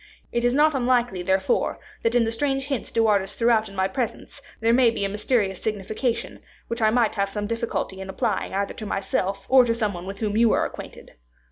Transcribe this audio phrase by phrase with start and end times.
[0.31, 3.75] It is not unlikely, therefore, that in the strange hints De Wardes threw out in
[3.75, 6.39] my presence, there may be a mysterious signification,
[6.69, 10.07] which I might have some difficulty in applying either to myself or to some one
[10.07, 11.11] with whom you are acquainted.